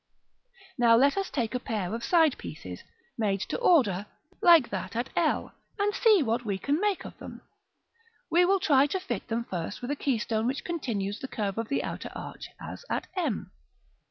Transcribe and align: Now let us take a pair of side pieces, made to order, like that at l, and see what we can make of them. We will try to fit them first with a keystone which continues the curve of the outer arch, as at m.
Now 0.79 0.95
let 0.95 1.15
us 1.15 1.29
take 1.29 1.53
a 1.53 1.59
pair 1.59 1.93
of 1.93 2.03
side 2.03 2.39
pieces, 2.39 2.81
made 3.19 3.39
to 3.41 3.57
order, 3.59 4.07
like 4.41 4.71
that 4.71 4.95
at 4.95 5.11
l, 5.15 5.53
and 5.77 5.93
see 5.93 6.23
what 6.23 6.43
we 6.43 6.57
can 6.57 6.79
make 6.81 7.05
of 7.05 7.19
them. 7.19 7.41
We 8.31 8.43
will 8.43 8.59
try 8.59 8.87
to 8.87 8.99
fit 8.99 9.27
them 9.27 9.43
first 9.43 9.79
with 9.79 9.91
a 9.91 9.95
keystone 9.95 10.47
which 10.47 10.63
continues 10.65 11.19
the 11.19 11.27
curve 11.27 11.59
of 11.59 11.67
the 11.67 11.83
outer 11.83 12.09
arch, 12.15 12.49
as 12.59 12.83
at 12.89 13.09
m. 13.15 13.51